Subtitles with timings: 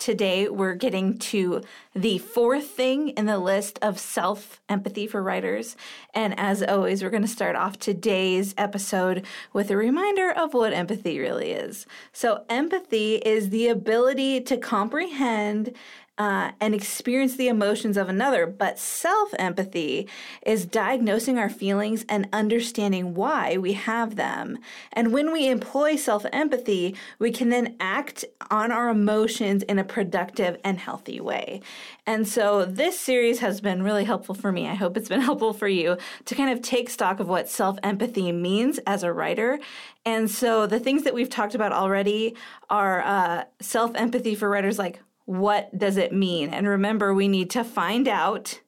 [0.00, 1.60] Today, we're getting to
[1.94, 5.76] the fourth thing in the list of self empathy for writers.
[6.14, 10.72] And as always, we're going to start off today's episode with a reminder of what
[10.72, 11.84] empathy really is.
[12.14, 15.76] So, empathy is the ability to comprehend
[16.18, 18.46] uh, and experience the emotions of another.
[18.46, 20.06] But self empathy
[20.44, 24.58] is diagnosing our feelings and understanding why we have them.
[24.92, 29.84] And when we employ self empathy, we can then act on our emotions in a
[29.84, 31.62] productive and healthy way.
[32.06, 34.68] And so this series has been really helpful for me.
[34.68, 37.78] I hope it's been helpful for you to kind of take stock of what self
[37.82, 39.58] empathy means as a writer.
[40.04, 42.36] And so the things that we've talked about already
[42.68, 45.00] are uh, self empathy for writers like
[45.30, 46.50] what does it mean?
[46.50, 48.60] And remember, we need to find out,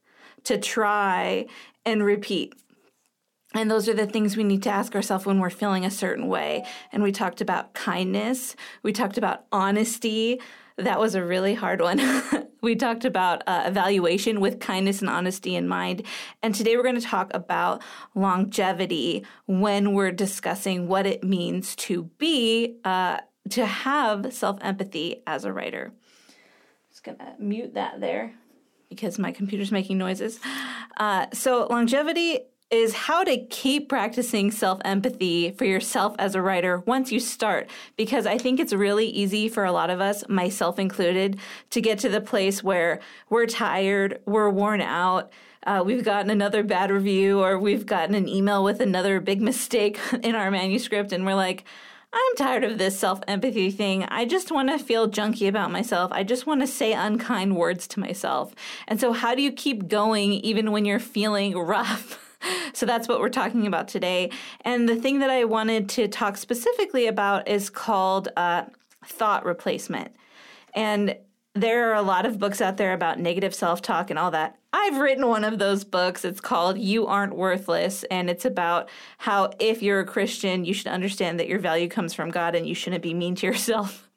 [0.45, 1.47] to try,
[1.85, 2.55] and repeat.
[3.53, 6.29] And those are the things we need to ask ourselves when we're feeling a certain
[6.29, 6.65] way.
[6.93, 10.41] And we talked about kindness, we talked about honesty.
[10.79, 12.01] That was a really hard one.
[12.63, 16.05] we talked about uh, evaluation with kindness and honesty in mind.
[16.45, 17.83] And today we're going to talk about
[18.15, 23.19] longevity when we're discussing what it means to be, uh,
[23.51, 25.93] to have self empathy as a writer
[27.03, 28.35] gonna mute that there
[28.89, 30.39] because my computer's making noises.
[30.97, 32.41] Uh, so longevity
[32.71, 37.69] is how to keep practicing self empathy for yourself as a writer once you start.
[37.97, 41.39] Because I think it's really easy for a lot of us, myself included,
[41.71, 45.31] to get to the place where we're tired, we're worn out.
[45.65, 50.01] Uh, we've gotten another bad review, or we've gotten an email with another big mistake
[50.23, 51.65] in our manuscript, and we're like,
[52.15, 54.05] I'm tired of this self empathy thing.
[54.05, 56.13] I just want to feel junky about myself.
[56.13, 58.55] I just want to say unkind words to myself.
[58.87, 62.19] And so, how do you keep going even when you're feeling rough?
[62.73, 64.31] so that's what we're talking about today.
[64.63, 68.65] And the thing that I wanted to talk specifically about is called uh,
[69.05, 70.15] thought replacement.
[70.75, 71.17] And
[71.55, 74.59] there are a lot of books out there about negative self talk and all that.
[74.73, 76.25] I've written one of those books.
[76.25, 78.05] It's called You Aren't Worthless.
[78.05, 82.15] And it's about how, if you're a Christian, you should understand that your value comes
[82.15, 84.09] from God and you shouldn't be mean to yourself.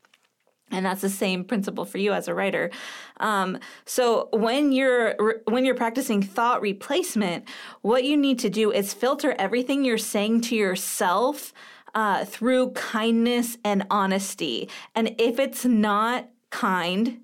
[0.72, 2.72] And that's the same principle for you as a writer.
[3.19, 5.16] Um, so when you're
[5.46, 7.47] when you're practicing thought replacement,
[7.81, 11.53] what you need to do is filter everything you're saying to yourself
[11.94, 14.67] uh, through kindness and honesty.
[14.96, 17.19] And if it's not kind,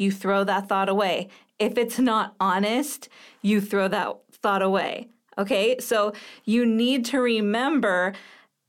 [0.00, 1.28] you throw that thought away.
[1.58, 3.08] If it's not honest,
[3.42, 5.08] you throw that thought away.
[5.38, 6.12] Okay, so
[6.44, 8.14] you need to remember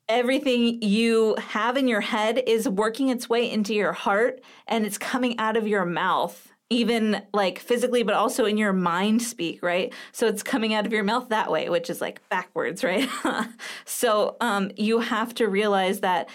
[0.09, 4.97] everything you have in your head is working its way into your heart and it's
[4.97, 9.93] coming out of your mouth even like physically but also in your mind speak right
[10.11, 13.07] so it's coming out of your mouth that way which is like backwards right
[13.85, 16.27] so um, you have to realize that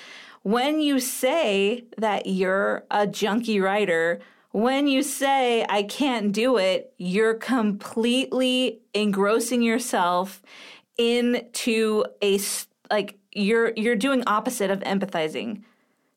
[0.42, 4.20] when you say that you're a junkie writer
[4.56, 10.40] when you say, I can't do it, you're completely engrossing yourself
[10.96, 12.40] into a,
[12.90, 15.62] like, you're, you're doing opposite of empathizing.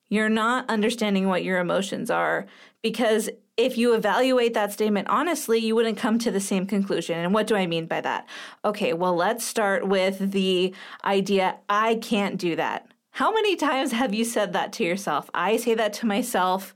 [0.07, 2.45] You're not understanding what your emotions are
[2.81, 7.19] because if you evaluate that statement honestly, you wouldn't come to the same conclusion.
[7.19, 8.25] And what do I mean by that?
[8.63, 10.73] Okay, well, let's start with the
[11.03, 12.87] idea I can't do that.
[13.11, 15.29] How many times have you said that to yourself?
[15.33, 16.73] I say that to myself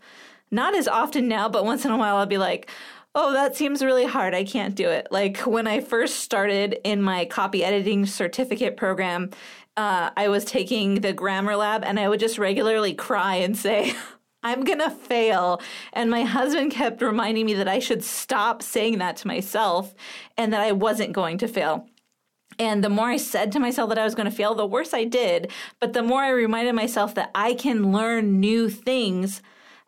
[0.53, 2.69] not as often now, but once in a while I'll be like,
[3.15, 4.33] oh, that seems really hard.
[4.33, 5.07] I can't do it.
[5.11, 9.29] Like when I first started in my copy editing certificate program,
[9.77, 13.95] uh, I was taking the grammar lab and I would just regularly cry and say,
[14.43, 15.61] I'm gonna fail.
[15.93, 19.93] And my husband kept reminding me that I should stop saying that to myself
[20.37, 21.87] and that I wasn't going to fail.
[22.59, 24.93] And the more I said to myself that I was going to fail, the worse
[24.93, 25.51] I did.
[25.79, 29.41] But the more I reminded myself that I can learn new things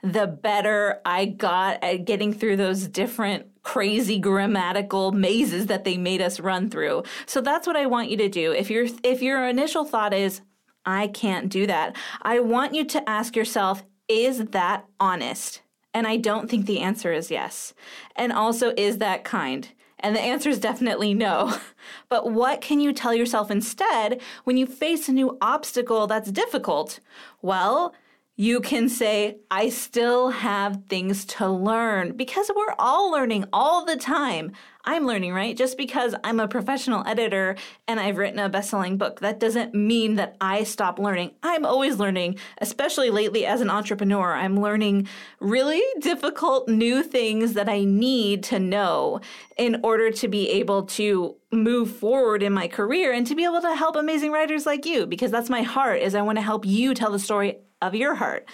[0.03, 6.21] the better I got at getting through those different crazy grammatical mazes that they made
[6.21, 7.03] us run through.
[7.25, 8.51] So that's what I want you to do.
[8.51, 10.41] If your if your initial thought is
[10.85, 15.61] I can't do that, I want you to ask yourself, is that honest?
[15.93, 17.73] And I don't think the answer is yes.
[18.15, 19.69] And also, is that kind?
[19.99, 21.57] And the answer is definitely no.
[22.09, 26.99] But what can you tell yourself instead when you face a new obstacle that's difficult?
[27.41, 27.93] Well,
[28.37, 33.95] you can say, I still have things to learn because we're all learning all the
[33.95, 34.51] time.
[34.83, 35.55] I'm learning, right?
[35.55, 37.55] Just because I'm a professional editor
[37.87, 41.31] and I've written a best selling book, that doesn't mean that I stop learning.
[41.43, 44.33] I'm always learning, especially lately as an entrepreneur.
[44.33, 45.07] I'm learning
[45.39, 49.21] really difficult new things that I need to know
[49.57, 53.61] in order to be able to move forward in my career and to be able
[53.61, 56.65] to help amazing writers like you because that's my heart is I want to help
[56.65, 58.47] you tell the story of your heart.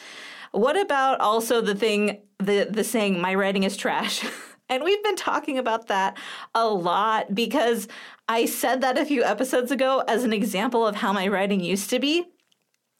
[0.52, 4.26] What about also the thing, the, the saying, my writing is trash?
[4.70, 6.18] and we've been talking about that
[6.54, 7.88] a lot because
[8.28, 11.90] I said that a few episodes ago as an example of how my writing used
[11.92, 12.26] to be.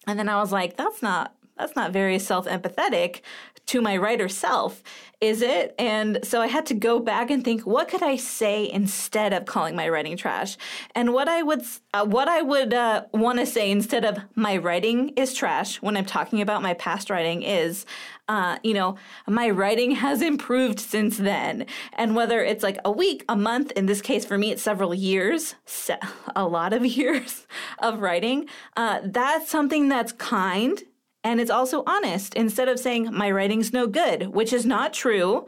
[0.08, 3.22] And then I was like, that's not that's not very self-empathetic
[3.68, 4.82] to my writer self,
[5.22, 5.76] is it?
[5.78, 9.46] And so I had to go back and think, what could I say instead of
[9.46, 10.58] calling my writing trash?
[10.96, 11.64] And what I would,
[11.94, 15.96] uh, what I would uh, want to say instead of my writing is trash when
[15.96, 17.86] I'm talking about my past writing is,
[18.28, 18.98] uh, you know,
[19.28, 21.68] my writing has improved since then.
[21.94, 24.96] And whether it's like a week, a month, in this case for me, it's several
[24.96, 25.54] years,
[26.36, 27.46] a lot of years
[27.80, 28.48] of writing.
[28.76, 30.82] Uh, that's something that's kind
[31.24, 35.48] and it's also honest instead of saying, my writing's no good, which is not true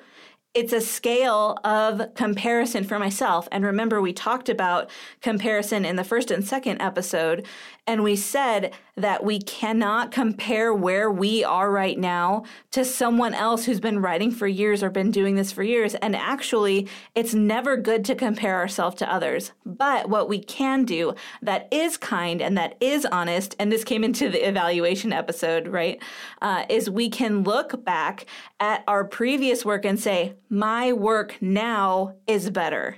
[0.54, 3.48] it's a scale of comparison for myself.
[3.52, 4.90] And remember, we talked about
[5.22, 7.48] comparison in the first and second episode,
[7.86, 13.66] and we said that we cannot compare where we are right now to someone else
[13.66, 15.96] who's been writing for years or been doing this for years.
[15.96, 19.52] And actually, it's never good to compare ourselves to others.
[19.66, 24.04] But what we can do that is kind and that is honest, and this came
[24.04, 26.02] into the evaluation episode, right,
[26.42, 28.26] uh, is we can look back
[28.60, 32.98] at our previous work and say, my work now is better.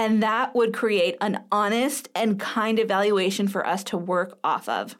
[0.00, 4.96] And that would create an honest and kind evaluation for us to work off of.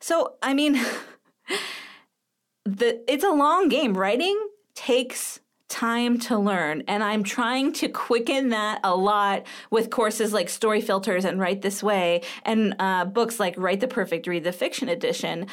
[0.00, 0.72] So, I mean,
[2.64, 3.96] the it's a long game.
[3.96, 4.36] Writing
[4.74, 5.38] takes
[5.68, 6.82] time to learn.
[6.88, 11.62] And I'm trying to quicken that a lot with courses like Story Filters and Write
[11.62, 15.46] This Way and uh, books like Write the Perfect, Read the Fiction Edition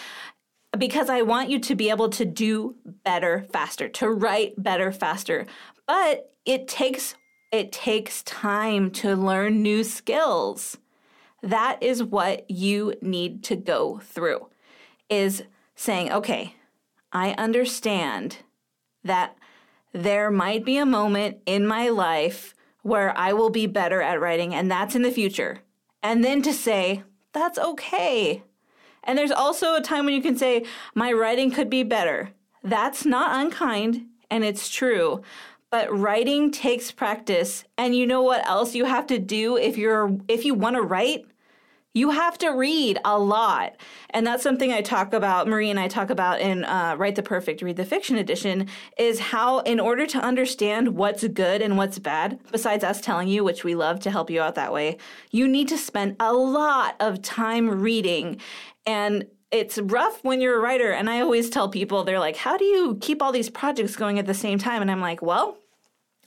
[0.75, 5.45] because I want you to be able to do better faster, to write better faster.
[5.85, 7.13] But it takes
[7.51, 10.77] it takes time to learn new skills.
[11.41, 14.47] That is what you need to go through.
[15.09, 15.43] Is
[15.75, 16.55] saying, "Okay,
[17.11, 18.37] I understand
[19.03, 19.37] that
[19.93, 24.53] there might be a moment in my life where I will be better at writing
[24.53, 25.61] and that's in the future."
[26.03, 27.03] And then to say,
[27.33, 28.43] "That's okay.
[29.07, 32.31] And there's also a time when you can say, my writing could be better.
[32.61, 35.21] That's not unkind, and it's true.
[35.69, 37.65] But writing takes practice.
[37.77, 40.81] And you know what else you have to do if you're if you want to
[40.81, 41.25] write?
[41.93, 43.75] You have to read a lot.
[44.11, 47.23] And that's something I talk about, Marie and I talk about in uh, Write the
[47.23, 48.67] Perfect, Read the Fiction edition,
[48.99, 53.43] is how, in order to understand what's good and what's bad, besides us telling you,
[53.43, 54.97] which we love to help you out that way,
[55.31, 58.39] you need to spend a lot of time reading.
[58.85, 60.91] And it's rough when you're a writer.
[60.91, 64.19] And I always tell people, they're like, how do you keep all these projects going
[64.19, 64.81] at the same time?
[64.81, 65.57] And I'm like, well,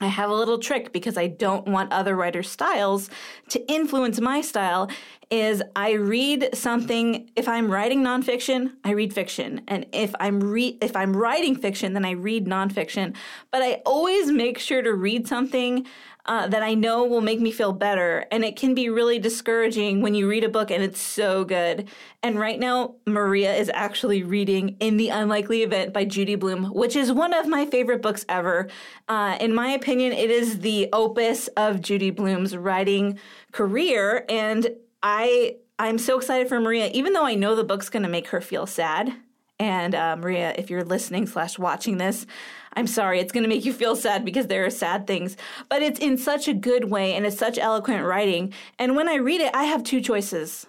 [0.01, 3.09] I have a little trick because I don't want other writers' styles
[3.49, 4.89] to influence my style.
[5.29, 10.77] Is I read something if I'm writing nonfiction, I read fiction, and if I'm re-
[10.81, 13.15] if I'm writing fiction, then I read nonfiction.
[13.49, 15.85] But I always make sure to read something
[16.25, 18.25] uh, that I know will make me feel better.
[18.31, 21.89] And it can be really discouraging when you read a book and it's so good.
[22.23, 26.95] And right now, Maria is actually reading In the Unlikely Event by Judy Blume, which
[26.95, 28.69] is one of my favorite books ever.
[29.07, 33.19] Uh, in my opinion, it is the opus of Judy Blume's writing
[33.51, 34.25] career.
[34.29, 34.67] And
[35.01, 38.27] I I'm so excited for Maria, even though I know the book's going to make
[38.27, 39.11] her feel sad.
[39.59, 42.27] And uh, Maria, if you're listening slash watching this,
[42.73, 45.35] I'm sorry, it's going to make you feel sad because there are sad things,
[45.69, 48.53] but it's in such a good way and it's such eloquent writing.
[48.79, 50.67] And when I read it, I have two choices.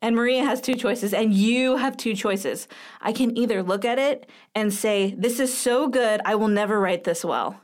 [0.00, 2.68] And Maria has two choices, and you have two choices.
[3.00, 6.78] I can either look at it and say, This is so good, I will never
[6.78, 7.60] write this well.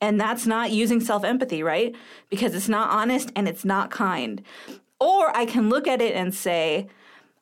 [0.00, 1.94] And that's not using self empathy, right?
[2.30, 4.42] Because it's not honest and it's not kind.
[4.98, 6.88] Or I can look at it and say,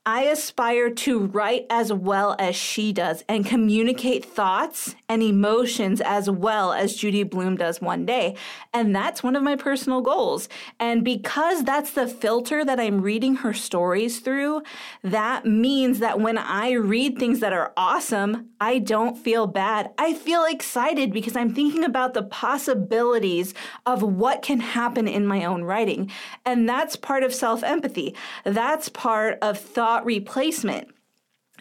[0.06, 6.28] I aspire to write as well as she does and communicate thoughts and emotions as
[6.28, 8.36] well as Judy Blume does one day.
[8.74, 10.46] And that's one of my personal goals.
[10.78, 14.62] And because that's the filter that I'm reading her stories through,
[15.02, 19.90] that means that when I read things that are awesome, I don't feel bad.
[19.96, 23.54] I feel excited because I'm thinking about the possibilities
[23.86, 26.10] of what can happen in my own writing.
[26.44, 28.14] And that's part of self empathy.
[28.44, 30.88] That's part of thought thought replacement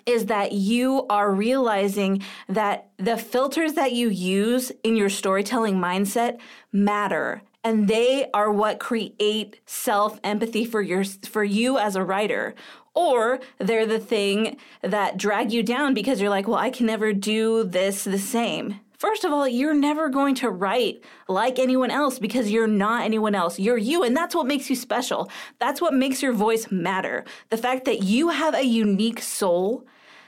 [0.08, 6.40] is that you are realizing that the filters that you use in your storytelling mindset
[6.72, 12.56] matter and they are what create self empathy for your for you as a writer.
[12.96, 17.14] Or they're the thing that drag you down because you're like well I can never
[17.14, 22.20] do this the same First of all, you're never going to write like anyone else
[22.20, 23.60] because you're not anyone else.
[23.60, 25.30] You're you, and that's what makes you special.
[25.60, 27.26] That's what makes your voice matter.
[27.50, 29.86] The fact that you have a unique soul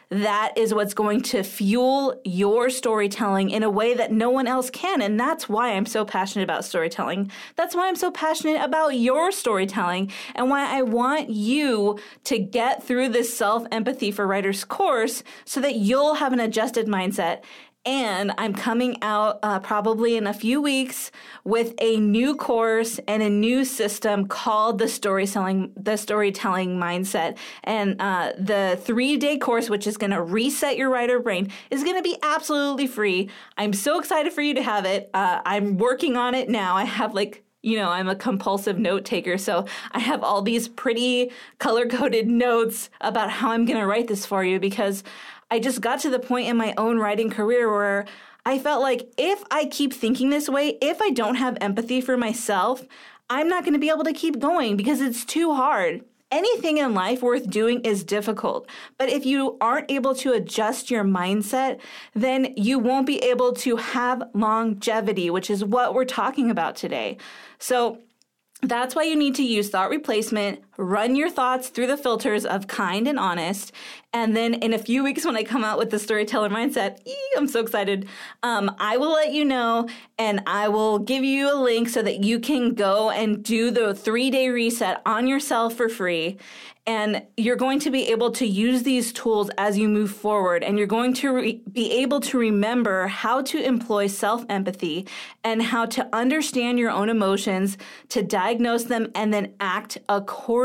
[0.10, 4.70] that is what's going to fuel your storytelling in a way that no one else
[4.70, 5.02] can.
[5.02, 7.32] And that's why I'm so passionate about storytelling.
[7.56, 12.84] That's why I'm so passionate about your storytelling and why I want you to get
[12.84, 17.42] through this self empathy for writers course so that you'll have an adjusted mindset
[17.86, 21.12] and I'm coming out uh, probably in a few weeks
[21.44, 27.38] with a new course and a new system called the storytelling the storytelling mindset.
[27.64, 31.84] And uh, the three day course, which is going to reset your writer brain, is
[31.84, 33.30] going to be absolutely free.
[33.58, 35.10] I'm so excited for you to have it.
[35.14, 36.76] Uh, I'm working on it now.
[36.76, 40.68] I have like you know, I'm a compulsive note taker, so I have all these
[40.68, 45.04] pretty color coded notes about how I'm going to write this for you because
[45.52, 48.06] I just got to the point in my own writing career where
[48.46, 52.18] I felt like if I keep thinking this way, if I don't have empathy for
[52.18, 52.84] myself,
[53.30, 56.04] I'm not going to be able to keep going because it's too hard.
[56.32, 58.68] Anything in life worth doing is difficult.
[58.98, 61.80] But if you aren't able to adjust your mindset,
[62.14, 67.18] then you won't be able to have longevity, which is what we're talking about today.
[67.60, 68.00] So,
[68.62, 72.68] that's why you need to use thought replacement, run your thoughts through the filters of
[72.68, 73.72] kind and honest.
[74.14, 77.16] And then in a few weeks, when I come out with the storyteller mindset, ee,
[77.36, 78.08] I'm so excited.
[78.44, 82.24] Um, I will let you know and I will give you a link so that
[82.24, 86.38] you can go and do the three day reset on yourself for free.
[86.88, 90.64] And you're going to be able to use these tools as you move forward.
[90.64, 95.08] And you're going to re- be able to remember how to employ self empathy
[95.44, 97.80] and how to understand your own emotions,
[98.10, 100.65] to diagnose them, and then act accordingly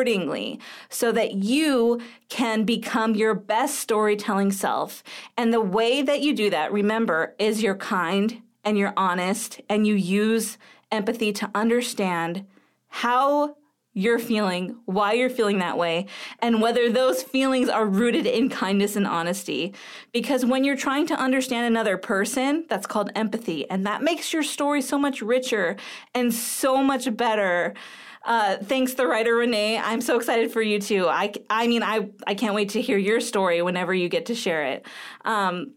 [0.88, 5.02] so that you can become your best storytelling self.
[5.37, 9.87] And the way that you do that, remember, is you're kind and you're honest and
[9.87, 10.59] you use
[10.90, 12.47] empathy to understand
[12.88, 13.57] how
[13.92, 16.07] you're feeling, why you're feeling that way,
[16.38, 19.75] and whether those feelings are rooted in kindness and honesty.
[20.12, 24.45] Because when you're trying to understand another person, that's called empathy, and that makes your
[24.45, 25.76] story so much richer
[26.14, 27.75] and so much better.
[28.24, 29.78] Uh, thanks, the writer Renee.
[29.78, 31.08] I'm so excited for you too.
[31.08, 34.34] I, I mean, I, I can't wait to hear your story whenever you get to
[34.34, 34.86] share it.
[35.24, 35.72] Um,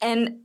[0.00, 0.38] and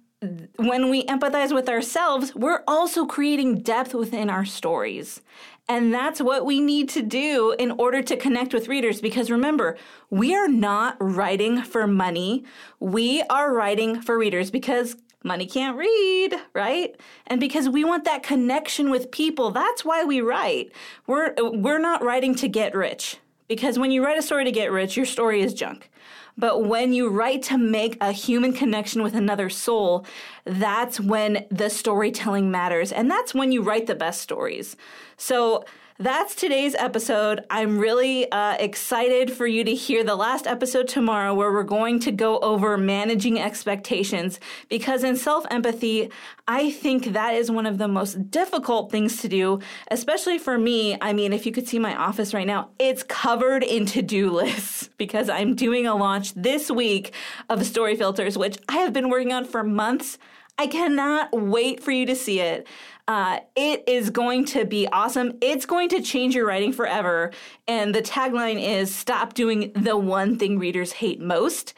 [0.56, 5.22] when we empathize with ourselves, we're also creating depth within our stories.
[5.70, 9.00] And that's what we need to do in order to connect with readers.
[9.00, 9.78] Because remember,
[10.10, 12.44] we are not writing for money.
[12.80, 16.96] We are writing for readers because money can't read, right?
[17.28, 20.72] And because we want that connection with people, that's why we write.
[21.08, 23.18] We're, we're not writing to get rich.
[23.48, 25.90] Because when you write a story to get rich, your story is junk.
[26.38, 30.06] But when you write to make a human connection with another soul,
[30.46, 32.92] that's when the storytelling matters.
[32.92, 34.76] And that's when you write the best stories.
[35.18, 35.66] So,
[36.00, 37.46] that's today's episode.
[37.50, 42.00] I'm really uh, excited for you to hear the last episode tomorrow, where we're going
[42.02, 44.40] to go over managing expectations.
[44.70, 46.10] Because in self empathy,
[46.48, 49.60] I think that is one of the most difficult things to do,
[49.92, 50.98] especially for me.
[51.00, 54.32] I mean, if you could see my office right now, it's covered in to do
[54.32, 57.14] lists because I'm doing a launch this week
[57.50, 60.18] of Story Filters, which I have been working on for months.
[60.58, 62.68] I cannot wait for you to see it.
[63.08, 65.38] Uh, it is going to be awesome.
[65.42, 67.32] It's going to change your writing forever.
[67.68, 71.74] And the tagline is stop doing the one thing readers hate most.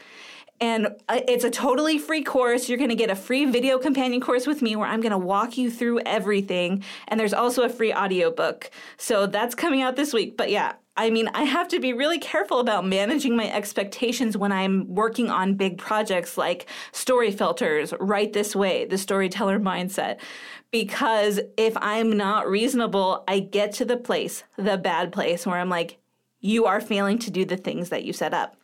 [0.62, 2.70] And uh, it's a totally free course.
[2.70, 5.18] You're going to get a free video companion course with me where I'm going to
[5.18, 6.84] walk you through everything.
[7.08, 8.70] And there's also a free audiobook.
[8.98, 10.38] So that's coming out this week.
[10.38, 14.54] But yeah, I mean, I have to be really careful about managing my expectations when
[14.54, 20.20] I'm working on big projects like story filters, Write This Way, the storyteller mindset.
[20.72, 25.70] Because if I'm not reasonable, I get to the place, the bad place, where I'm
[25.70, 25.98] like,
[26.40, 28.56] you are failing to do the things that you set up.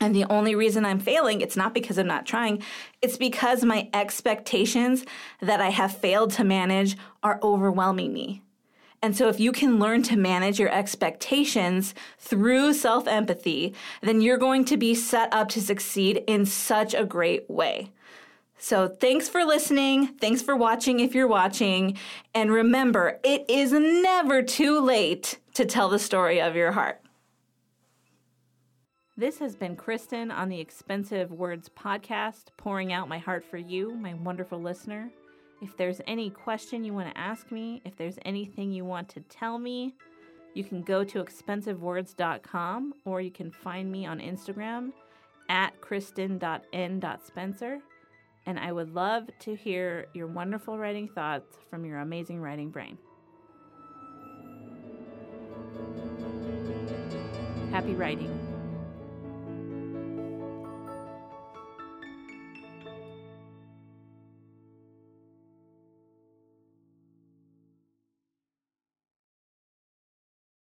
[0.00, 2.62] And the only reason I'm failing, it's not because I'm not trying,
[3.00, 5.06] it's because my expectations
[5.40, 8.42] that I have failed to manage are overwhelming me.
[9.04, 14.38] And so, if you can learn to manage your expectations through self empathy, then you're
[14.38, 17.92] going to be set up to succeed in such a great way.
[18.56, 20.06] So, thanks for listening.
[20.06, 21.98] Thanks for watching if you're watching.
[22.34, 27.02] And remember, it is never too late to tell the story of your heart.
[29.18, 33.92] This has been Kristen on the Expensive Words podcast, pouring out my heart for you,
[33.92, 35.10] my wonderful listener.
[35.64, 39.20] If there's any question you want to ask me, if there's anything you want to
[39.20, 39.94] tell me,
[40.52, 44.92] you can go to expensivewords.com or you can find me on Instagram
[45.48, 47.78] at kristen.n.spencer.
[48.44, 52.98] And I would love to hear your wonderful writing thoughts from your amazing writing brain.
[57.70, 58.43] Happy writing.